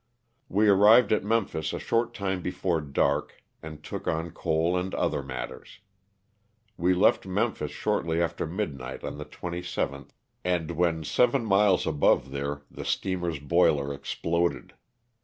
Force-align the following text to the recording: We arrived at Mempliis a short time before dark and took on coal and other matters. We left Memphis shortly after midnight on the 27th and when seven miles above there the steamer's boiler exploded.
We 0.49 0.67
arrived 0.67 1.11
at 1.11 1.21
Mempliis 1.23 1.73
a 1.73 1.79
short 1.79 2.15
time 2.15 2.41
before 2.41 2.81
dark 2.81 3.39
and 3.61 3.83
took 3.83 4.07
on 4.07 4.31
coal 4.31 4.75
and 4.75 4.95
other 4.95 5.21
matters. 5.21 5.77
We 6.75 6.95
left 6.95 7.27
Memphis 7.27 7.69
shortly 7.69 8.19
after 8.19 8.47
midnight 8.47 9.03
on 9.03 9.19
the 9.19 9.25
27th 9.25 10.09
and 10.43 10.71
when 10.71 11.03
seven 11.03 11.45
miles 11.45 11.85
above 11.85 12.31
there 12.31 12.63
the 12.71 12.83
steamer's 12.83 13.37
boiler 13.37 13.93
exploded. 13.93 14.73